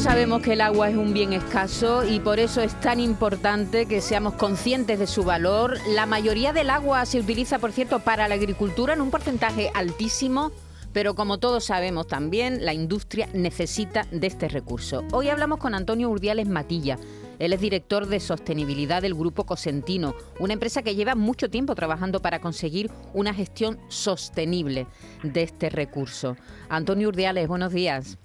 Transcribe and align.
sabemos 0.00 0.42
que 0.42 0.52
el 0.52 0.60
agua 0.60 0.90
es 0.90 0.96
un 0.96 1.14
bien 1.14 1.32
escaso 1.32 2.04
y 2.04 2.20
por 2.20 2.38
eso 2.38 2.60
es 2.60 2.78
tan 2.80 3.00
importante 3.00 3.86
que 3.86 4.02
seamos 4.02 4.34
conscientes 4.34 4.98
de 4.98 5.06
su 5.06 5.24
valor. 5.24 5.78
La 5.88 6.04
mayoría 6.04 6.52
del 6.52 6.68
agua 6.68 7.06
se 7.06 7.18
utiliza, 7.18 7.58
por 7.58 7.72
cierto, 7.72 8.00
para 8.00 8.28
la 8.28 8.34
agricultura 8.34 8.92
en 8.92 9.00
un 9.00 9.10
porcentaje 9.10 9.70
altísimo, 9.74 10.52
pero 10.92 11.14
como 11.14 11.38
todos 11.38 11.64
sabemos 11.64 12.08
también, 12.08 12.64
la 12.64 12.74
industria 12.74 13.28
necesita 13.32 14.06
de 14.10 14.26
este 14.26 14.48
recurso. 14.48 15.02
Hoy 15.12 15.30
hablamos 15.30 15.60
con 15.60 15.74
Antonio 15.74 16.10
Urdiales 16.10 16.48
Matilla. 16.48 16.98
Él 17.38 17.54
es 17.54 17.60
director 17.60 18.06
de 18.06 18.20
sostenibilidad 18.20 19.00
del 19.00 19.14
Grupo 19.14 19.44
Cosentino, 19.44 20.14
una 20.38 20.52
empresa 20.52 20.82
que 20.82 20.94
lleva 20.94 21.14
mucho 21.14 21.48
tiempo 21.48 21.74
trabajando 21.74 22.20
para 22.20 22.40
conseguir 22.40 22.90
una 23.14 23.32
gestión 23.32 23.78
sostenible 23.88 24.86
de 25.22 25.42
este 25.42 25.70
recurso. 25.70 26.36
Antonio 26.68 27.08
Urdiales, 27.08 27.48
buenos 27.48 27.72
días. 27.72 28.18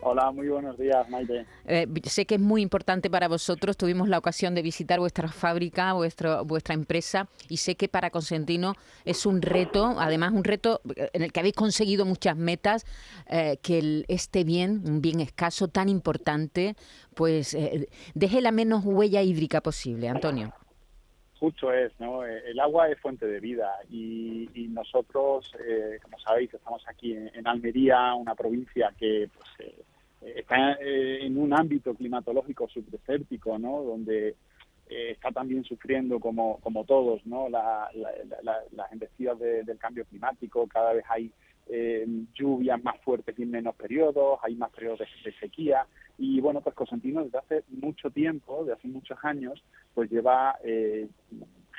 Hola, 0.00 0.30
muy 0.30 0.48
buenos 0.48 0.76
días, 0.78 1.08
Maite. 1.08 1.46
Eh, 1.66 1.86
sé 2.04 2.26
que 2.26 2.34
es 2.34 2.40
muy 2.40 2.60
importante 2.60 3.08
para 3.08 3.28
vosotros. 3.28 3.76
Tuvimos 3.76 4.08
la 4.08 4.18
ocasión 4.18 4.54
de 4.54 4.62
visitar 4.62 5.00
vuestra 5.00 5.28
fábrica, 5.28 5.94
vuestro, 5.94 6.44
vuestra 6.44 6.74
empresa, 6.74 7.28
y 7.48 7.56
sé 7.56 7.76
que 7.76 7.88
para 7.88 8.10
Consentino 8.10 8.74
es 9.04 9.24
un 9.24 9.40
reto, 9.40 9.96
además 9.98 10.32
un 10.32 10.44
reto 10.44 10.80
eh, 10.94 11.08
en 11.12 11.22
el 11.22 11.32
que 11.32 11.40
habéis 11.40 11.54
conseguido 11.54 12.04
muchas 12.04 12.36
metas, 12.36 12.84
eh, 13.28 13.58
que 13.62 14.04
este 14.08 14.44
bien, 14.44 14.82
un 14.84 15.00
bien 15.00 15.20
escaso 15.20 15.68
tan 15.68 15.88
importante, 15.88 16.76
pues 17.14 17.56
deje 18.14 18.40
la 18.42 18.52
menos 18.52 18.84
huella 18.84 19.22
hídrica 19.22 19.62
posible. 19.62 20.08
Antonio. 20.08 20.52
Justo 21.38 21.72
es, 21.72 21.92
¿no? 22.00 22.24
El 22.24 22.58
agua 22.60 22.88
es 22.88 22.98
fuente 22.98 23.26
de 23.26 23.40
vida 23.40 23.70
y, 23.90 24.48
nosotros, 24.70 25.52
como 26.02 26.18
sabéis, 26.18 26.52
estamos 26.52 26.82
aquí 26.88 27.12
en, 27.14 27.46
Almería, 27.46 28.14
una 28.14 28.34
provincia 28.34 28.92
que 28.98 29.28
pues, 29.34 29.74
está 30.34 30.72
eh, 30.80 31.24
en 31.24 31.38
un 31.38 31.52
ámbito 31.52 31.94
climatológico 31.94 32.68
subdesértico, 32.68 33.58
¿no? 33.58 33.82
Donde 33.82 34.28
eh, 34.88 35.10
está 35.10 35.30
también 35.30 35.64
sufriendo, 35.64 36.18
como, 36.20 36.58
como 36.60 36.84
todos, 36.84 37.24
¿no? 37.26 37.48
las 37.48 38.92
embestidas 38.92 39.38
del 39.38 39.78
cambio 39.78 40.04
climático. 40.06 40.66
Cada 40.66 40.92
vez 40.92 41.04
hay 41.08 41.30
eh, 41.68 42.06
lluvias 42.34 42.82
más 42.82 43.00
fuertes 43.00 43.38
y 43.38 43.42
en 43.42 43.50
menos 43.50 43.74
periodos, 43.74 44.38
hay 44.42 44.54
más 44.54 44.70
periodos 44.70 45.00
de, 45.00 45.32
sequía. 45.40 45.86
Y 46.18 46.40
bueno, 46.40 46.60
pues 46.60 46.74
Cosentino 46.74 47.24
desde 47.24 47.38
hace 47.38 47.64
mucho 47.68 48.10
tiempo, 48.10 48.64
de 48.64 48.72
hace 48.72 48.88
muchos 48.88 49.18
años, 49.22 49.62
pues 49.94 50.10
lleva 50.10 50.56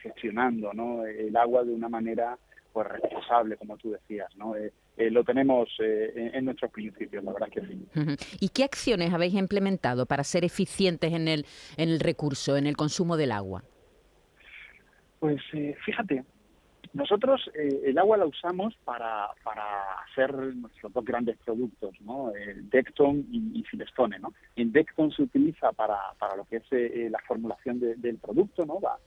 gestionando 0.01 0.73
¿no? 0.73 1.05
el 1.05 1.35
agua 1.35 1.63
de 1.63 1.73
una 1.73 1.89
manera 1.89 2.37
pues 2.77 2.87
responsable, 2.89 3.57
como 3.57 3.75
tú 3.77 3.89
decías, 3.89 4.29
¿no? 4.35 4.55
Eh, 4.55 4.71
eh, 4.97 5.09
lo 5.09 5.23
tenemos 5.23 5.67
eh, 5.79 6.29
en, 6.31 6.45
nuestros 6.45 6.71
principios, 6.71 7.23
la 7.23 7.33
verdad 7.33 7.49
que 7.49 7.61
sí. 7.61 7.87
¿Y 8.39 8.49
qué 8.49 8.63
acciones 8.63 9.11
habéis 9.11 9.33
implementado 9.33 10.05
para 10.05 10.23
ser 10.23 10.45
eficientes 10.45 11.11
en 11.11 11.27
el, 11.27 11.47
en 11.77 11.89
el 11.89 11.99
recurso, 11.99 12.55
en 12.55 12.67
el 12.67 12.77
consumo 12.77 13.17
del 13.17 13.31
agua? 13.31 13.63
Pues 15.19 15.41
fíjate, 15.83 16.23
nosotros 16.93 17.49
el 17.53 17.97
agua 17.97 18.17
la 18.17 18.25
usamos 18.25 18.75
para, 18.83 19.29
para 19.43 19.63
hacer 20.03 20.33
nuestros 20.55 20.93
dos 20.93 21.05
grandes 21.05 21.37
productos, 21.43 21.93
¿no? 22.01 22.31
Decton 22.71 23.25
y, 23.31 23.59
y 23.59 23.63
Filestone, 23.63 24.19
¿no? 24.19 24.33
En 24.55 24.71
Decton 24.71 25.11
se 25.11 25.23
utiliza 25.23 25.71
para, 25.71 25.97
para 26.19 26.35
lo 26.35 26.45
que 26.45 26.57
es 26.57 27.11
la 27.11 27.19
formulación 27.27 27.79
del 27.79 28.17
producto, 28.17 28.65
¿no? 28.65 28.79
Va, 28.79 28.97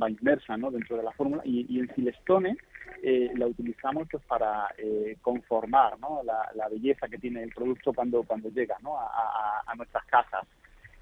va 0.00 0.10
inmersa 0.10 0.56
¿no? 0.56 0.70
dentro 0.70 0.96
de 0.96 1.02
la 1.02 1.12
fórmula 1.12 1.42
y, 1.44 1.78
el 1.78 1.92
Silestone 1.94 2.56
eh, 3.02 3.30
la 3.36 3.46
utilizamos 3.46 4.08
pues 4.10 4.22
para 4.24 4.68
eh, 4.78 5.16
conformar 5.20 5.98
¿no? 5.98 6.22
la, 6.22 6.68
belleza 6.68 7.08
que 7.08 7.18
tiene 7.18 7.42
el 7.42 7.50
producto 7.50 7.92
cuando 7.92 8.22
cuando 8.22 8.48
llega 8.50 8.76
¿no? 8.82 8.96
a, 8.98 9.74
nuestras 9.76 10.04
casas 10.06 10.46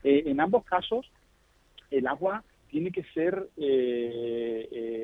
eh, 0.04 0.22
en 0.26 0.40
ambos 0.40 0.64
casos 0.64 1.10
el 1.90 2.06
agua 2.06 2.42
tiene 2.68 2.90
que 2.92 3.04
ser 3.14 3.48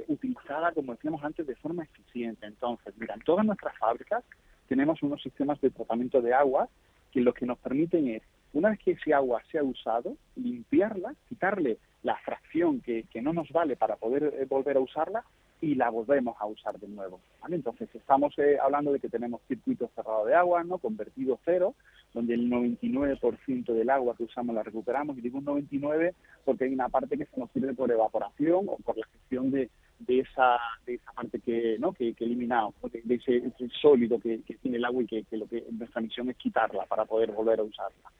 utilizada 0.08 0.72
como 0.72 0.94
decíamos 0.94 1.22
antes 1.24 1.46
de 1.46 1.56
forma 1.56 1.84
eficiente 1.84 2.46
entonces 2.46 2.94
mira 2.96 3.14
en 3.14 3.20
todas 3.20 3.44
nuestras 3.44 3.76
fábricas 3.78 4.24
tenemos 4.68 5.02
unos 5.02 5.22
sistemas 5.22 5.60
de 5.60 5.70
tratamiento 5.70 6.20
de 6.20 6.34
agua 6.34 6.68
que 7.12 7.20
lo 7.20 7.32
que 7.32 7.46
nos 7.46 7.58
permiten 7.58 8.08
es 8.08 8.22
una 8.54 8.70
vez 8.70 8.78
que 8.78 8.92
ese 8.92 9.12
agua 9.12 9.42
se 9.50 9.58
ha 9.58 9.64
usado, 9.64 10.16
limpiarla, 10.36 11.14
quitarle 11.28 11.78
la 12.04 12.16
fracción 12.18 12.80
que, 12.80 13.04
no 13.20 13.32
nos 13.32 13.50
vale 13.50 13.76
para 13.76 13.96
poder 13.96 14.32
eh, 14.38 14.46
volver 14.48 14.76
a 14.76 14.80
usarla 14.80 15.24
y 15.60 15.74
la 15.74 15.90
volvemos 15.90 16.36
a 16.38 16.46
usar 16.46 16.78
de 16.78 16.86
nuevo. 16.86 17.20
Entonces 17.48 17.88
estamos 17.94 18.32
eh, 18.38 18.58
hablando 18.62 18.92
de 18.92 19.00
que 19.00 19.08
tenemos 19.08 19.40
circuitos 19.48 19.90
cerrados 19.94 20.26
de 20.28 20.34
agua, 20.34 20.62
no 20.62 20.78
convertido 20.78 21.40
cero, 21.44 21.74
donde 22.12 22.34
el 22.34 22.48
99% 22.48 23.64
del 23.72 23.90
agua 23.90 24.14
que 24.16 24.24
usamos 24.24 24.54
la 24.54 24.62
recuperamos, 24.62 25.18
y 25.18 25.20
digo 25.20 25.38
un 25.38 25.44
99 25.44 26.14
porque 26.44 26.64
hay 26.64 26.74
una 26.74 26.88
parte 26.88 27.16
que 27.16 27.26
se 27.26 27.40
nos 27.40 27.50
sirve 27.52 27.74
por 27.74 27.90
evaporación 27.90 28.66
o 28.68 28.76
por 28.76 28.96
la 28.96 29.06
gestión 29.06 29.50
de, 29.50 29.70
de 29.98 30.20
esa 30.20 30.58
de 30.86 30.94
esa 30.94 31.12
parte 31.12 31.40
que 31.40 31.76
no 31.78 31.92
que, 31.92 32.14
eliminamos, 32.18 32.74
de, 32.82 33.14
ese, 33.14 33.52
sólido 33.80 34.18
que, 34.18 34.38
tiene 34.60 34.78
el 34.78 34.84
agua 34.84 35.02
y 35.02 35.06
que, 35.06 35.36
lo 35.36 35.46
que 35.46 35.64
nuestra 35.70 36.00
misión 36.00 36.30
es 36.30 36.36
quitarla 36.36 36.84
para 36.86 37.04
poder 37.04 37.32
volver 37.32 37.60
a 37.60 37.64
usarla. 37.64 38.10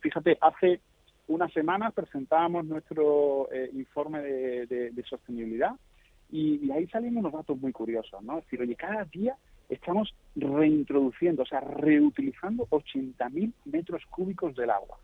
Fíjate, 0.00 0.38
hace 0.40 0.80
una 1.26 1.48
semana 1.48 1.90
presentábamos 1.90 2.64
nuestro 2.64 3.48
eh, 3.52 3.70
informe 3.74 4.20
de, 4.22 5.04
sostenibilidad 5.08 5.72
y, 6.30 6.70
ahí 6.70 6.86
salen 6.88 7.16
unos 7.16 7.32
datos 7.32 7.58
muy 7.58 7.72
curiosos, 7.72 8.22
¿no? 8.22 8.38
Es 8.38 8.44
decir, 8.44 8.60
oye, 8.60 8.76
cada 8.76 9.04
día 9.04 9.36
estamos 9.68 10.14
reintroduciendo, 10.36 11.42
o 11.42 11.46
sea, 11.46 11.60
reutilizando 11.60 12.66
80.000 12.66 13.52
metros 13.66 14.02
cúbicos 14.06 14.54
del 14.56 14.70
agua. 14.70 14.98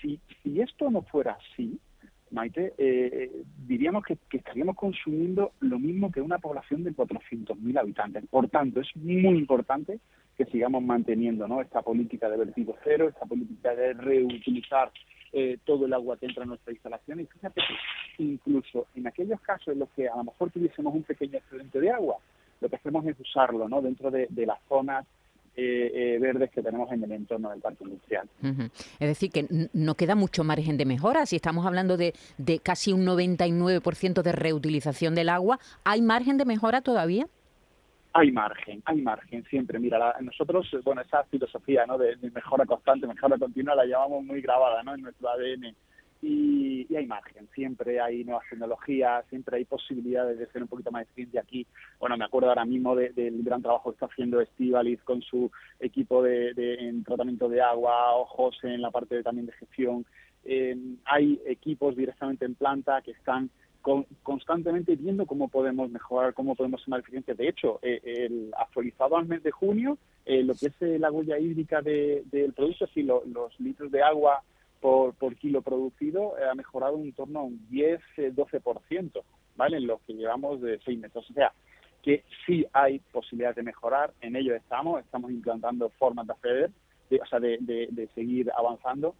Si, 0.00 0.20
si 0.42 0.60
esto 0.60 0.90
no 0.90 1.02
fuera 1.02 1.38
así, 1.40 1.78
Maite, 2.36 2.74
eh, 2.76 3.30
diríamos 3.66 4.04
que, 4.04 4.18
estaríamos 4.30 4.76
consumiendo 4.76 5.52
lo 5.60 5.78
mismo 5.78 6.12
que 6.12 6.20
una 6.20 6.38
población 6.38 6.84
de 6.84 6.92
400.000 6.92 7.80
habitantes. 7.80 8.26
Por 8.28 8.50
tanto, 8.50 8.80
es 8.82 8.94
muy 8.94 9.38
importante 9.38 10.00
que 10.36 10.44
sigamos 10.44 10.82
manteniendo 10.82 11.48
¿no? 11.48 11.62
esta 11.62 11.80
política 11.80 12.28
de 12.28 12.36
vertido 12.36 12.76
cero, 12.84 13.08
esta 13.08 13.24
política 13.24 13.74
de 13.74 13.94
reutilizar 13.94 14.92
eh, 15.32 15.56
todo 15.64 15.86
el 15.86 15.94
agua 15.94 16.18
que 16.18 16.26
entra 16.26 16.42
a 16.42 16.46
nuestra 16.46 16.74
instalación. 16.74 17.20
Y 17.20 17.24
fíjate 17.26 17.62
que 18.18 18.22
incluso 18.22 18.86
en 18.94 19.06
aquellos 19.06 19.40
casos 19.40 19.68
en 19.68 19.78
los 19.78 19.88
que 19.96 20.06
a 20.06 20.16
lo 20.16 20.24
mejor 20.24 20.50
tuviésemos 20.50 20.94
un 20.94 21.04
pequeño 21.04 21.38
excedente 21.38 21.80
de 21.80 21.90
agua, 21.90 22.18
lo 22.60 22.68
que 22.68 22.76
hacemos 22.76 23.06
es 23.06 23.18
usarlo 23.18 23.66
¿no? 23.66 23.80
dentro 23.80 24.10
de, 24.10 24.26
de 24.28 24.44
las 24.44 24.58
zonas 24.68 25.06
eh, 25.56 25.90
eh, 25.94 26.18
verdes 26.20 26.50
que 26.50 26.62
tenemos 26.62 26.92
en 26.92 27.02
el 27.02 27.12
entorno 27.12 27.50
del 27.50 27.60
parque 27.60 27.84
industrial. 27.84 28.28
Es 28.42 29.08
decir, 29.08 29.30
que 29.30 29.46
no 29.72 29.94
queda 29.94 30.14
mucho 30.14 30.44
margen 30.44 30.76
de 30.76 30.84
mejora. 30.84 31.24
Si 31.24 31.36
estamos 31.36 31.64
hablando 31.64 31.96
de, 31.96 32.12
de 32.36 32.58
casi 32.58 32.92
un 32.92 33.06
99% 33.06 34.22
de 34.22 34.32
reutilización 34.32 35.14
del 35.14 35.30
agua, 35.30 35.58
¿hay 35.84 36.02
margen 36.02 36.36
de 36.36 36.44
mejora 36.44 36.82
todavía? 36.82 37.26
Hay 38.12 38.32
margen, 38.32 38.82
hay 38.84 39.00
margen 39.00 39.44
siempre. 39.44 39.78
Mira, 39.78 40.14
nosotros, 40.20 40.66
bueno, 40.84 41.02
esa 41.02 41.24
filosofía 41.24 41.86
¿no? 41.86 41.98
de, 41.98 42.16
de, 42.16 42.30
mejora 42.30 42.64
constante, 42.64 43.06
mejora 43.06 43.38
continua, 43.38 43.74
la 43.74 43.84
llevamos 43.84 44.24
muy 44.24 44.40
grabada 44.40 44.82
¿no? 44.82 44.94
en 44.94 45.02
nuestro 45.02 45.28
ADN 45.28 45.74
y, 46.26 46.96
hay 46.96 47.06
margen, 47.06 47.48
siempre 47.54 48.00
hay 48.00 48.24
nuevas 48.24 48.44
tecnologías, 48.48 49.24
siempre 49.28 49.58
hay 49.58 49.64
posibilidades 49.64 50.38
de 50.38 50.46
ser 50.46 50.62
un 50.62 50.68
poquito 50.68 50.90
más 50.90 51.02
eficiente 51.02 51.38
aquí. 51.38 51.66
Bueno, 52.00 52.16
me 52.16 52.24
acuerdo 52.24 52.48
ahora 52.48 52.64
mismo 52.64 52.96
del 52.96 53.42
gran 53.42 53.62
trabajo 53.62 53.90
que 53.90 53.94
está 53.94 54.06
haciendo 54.06 54.40
Estivalis 54.40 55.02
con 55.02 55.20
su 55.22 55.50
equipo 55.78 56.22
de, 56.22 56.52
en 56.56 57.04
tratamiento 57.04 57.48
de 57.48 57.60
agua, 57.60 58.14
ojos 58.14 58.58
en 58.62 58.80
la 58.80 58.90
parte 58.90 59.22
también 59.22 59.46
de 59.46 59.52
gestión. 59.52 60.06
Eh, 60.44 60.76
hay 61.04 61.40
equipos 61.46 61.96
directamente 61.96 62.44
en 62.44 62.54
planta 62.54 63.02
que 63.02 63.10
están 63.12 63.50
constantemente 64.24 64.96
viendo 64.96 65.26
cómo 65.26 65.46
podemos 65.46 65.88
mejorar, 65.90 66.34
cómo 66.34 66.56
podemos 66.56 66.80
ser 66.80 66.88
más 66.88 67.00
eficientes. 67.00 67.36
De 67.36 67.48
hecho, 67.48 67.78
eh, 67.82 68.00
el 68.04 68.52
actualizado 68.58 69.16
al 69.16 69.26
mes 69.26 69.44
de 69.44 69.52
junio, 69.52 69.96
eh, 70.24 70.42
lo 70.42 70.54
que 70.54 70.66
es 70.66 71.00
la 71.00 71.12
huella 71.12 71.38
hídrica 71.38 71.82
del 71.82 72.52
producto, 72.56 72.86
es 72.86 72.96
los 72.96 73.60
litros 73.60 73.92
de 73.92 74.02
agua 74.02 74.42
por, 74.80 75.14
por 75.14 75.36
kilo 75.36 75.62
producido 75.62 76.38
eh, 76.38 76.48
ha 76.50 76.54
mejorado 76.54 76.96
un 76.96 77.12
torno 77.12 77.40
a 77.40 77.42
un 77.44 77.68
10-12%, 77.68 79.16
eh, 79.16 79.22
¿vale? 79.56 79.78
En 79.78 79.86
lo 79.86 80.00
que 80.06 80.14
llevamos 80.14 80.60
de 80.60 80.78
seis 80.84 80.98
meses. 80.98 81.16
O 81.16 81.32
sea, 81.32 81.52
que 82.02 82.24
sí 82.44 82.64
hay 82.72 82.98
posibilidades 82.98 83.56
de 83.56 83.62
mejorar, 83.62 84.12
en 84.20 84.36
ello 84.36 84.54
estamos, 84.54 85.00
estamos 85.00 85.30
implantando 85.30 85.90
formas 85.90 86.26
de 86.26 86.32
acceder, 86.32 86.70
o 87.20 87.26
sea, 87.26 87.40
de, 87.40 87.58
de 87.60 88.08
seguir 88.14 88.50
avanzando. 88.56 89.14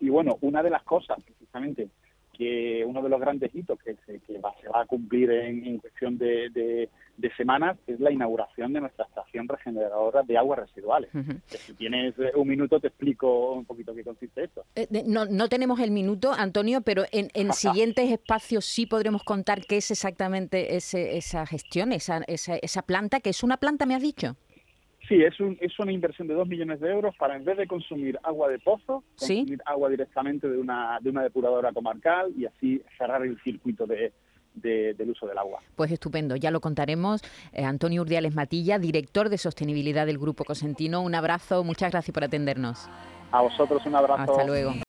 Y 0.00 0.08
bueno, 0.08 0.38
una 0.40 0.62
de 0.62 0.70
las 0.70 0.82
cosas, 0.82 1.22
precisamente, 1.22 1.88
que 2.32 2.84
uno 2.86 3.02
de 3.02 3.08
los 3.08 3.20
grandes 3.20 3.54
hitos 3.54 3.78
que 3.78 3.94
se, 4.06 4.20
que 4.20 4.38
va, 4.38 4.54
se 4.60 4.68
va 4.68 4.82
a 4.82 4.86
cumplir 4.86 5.30
en, 5.30 5.78
cuestión 5.78 6.18
de, 6.18 6.48
de, 6.50 6.88
semanas 7.30 7.78
es 7.86 8.00
la 8.00 8.10
inauguración 8.10 8.72
de 8.72 8.80
nuestra 8.80 9.04
estación 9.04 9.48
regeneradora 9.48 10.22
de 10.22 10.36
aguas 10.36 10.60
residuales. 10.60 11.10
Si 11.48 11.74
tienes 11.74 12.18
eh, 12.18 12.32
un 12.34 12.48
minuto 12.48 12.80
te 12.80 12.88
explico 12.88 13.52
un 13.52 13.64
poquito 13.64 13.94
qué 13.94 14.04
consiste 14.04 14.44
esto. 14.44 14.64
Eh, 14.74 14.86
no, 15.06 15.26
no 15.26 15.48
tenemos 15.48 15.80
el 15.80 15.90
minuto, 15.90 16.32
Antonio, 16.32 16.80
pero 16.82 17.04
en, 17.12 17.28
en 17.34 17.52
siguientes 17.52 18.10
espacios 18.10 18.64
sí 18.64 18.86
podremos 18.86 19.22
contar 19.22 19.62
qué 19.66 19.78
es 19.78 19.90
exactamente 19.90 20.76
ese, 20.76 21.16
esa 21.16 21.46
gestión, 21.46 21.92
esa, 21.92 22.22
esa, 22.26 22.56
esa 22.56 22.82
planta, 22.82 23.20
que 23.20 23.30
es 23.30 23.42
una 23.42 23.56
planta, 23.56 23.86
me 23.86 23.94
has 23.94 24.02
dicho. 24.02 24.36
Sí, 25.08 25.22
es, 25.22 25.38
un, 25.40 25.58
es 25.60 25.78
una 25.78 25.92
inversión 25.92 26.28
de 26.28 26.34
2 26.34 26.46
millones 26.46 26.80
de 26.80 26.90
euros 26.90 27.14
para 27.16 27.36
en 27.36 27.44
vez 27.44 27.56
de 27.56 27.66
consumir 27.66 28.18
agua 28.22 28.48
de 28.48 28.58
pozo, 28.58 29.02
consumir 29.18 29.60
agua 29.64 29.90
directamente 29.90 30.48
de 30.48 30.56
una, 30.56 30.98
de 31.00 31.10
una 31.10 31.22
depuradora 31.22 31.72
comarcal 31.72 32.32
y 32.36 32.46
así 32.46 32.80
cerrar 32.96 33.22
el 33.22 33.40
circuito 33.42 33.86
de, 34.54 34.94
del 34.94 35.10
uso 35.10 35.26
del 35.26 35.38
agua. 35.38 35.60
Pues 35.76 35.90
estupendo, 35.90 36.36
ya 36.36 36.50
lo 36.50 36.60
contaremos. 36.60 37.22
Eh, 37.52 37.64
Antonio 37.64 38.02
Urdiales 38.02 38.34
Matilla, 38.34 38.78
director 38.78 39.28
de 39.28 39.38
sostenibilidad 39.38 40.06
del 40.06 40.18
Grupo 40.18 40.44
Cosentino, 40.44 41.00
un 41.02 41.14
abrazo, 41.14 41.64
muchas 41.64 41.90
gracias 41.90 42.12
por 42.12 42.24
atendernos. 42.24 42.88
A 43.30 43.40
vosotros 43.40 43.84
un 43.86 43.94
abrazo. 43.94 44.32
Hasta 44.32 44.44
luego. 44.44 44.74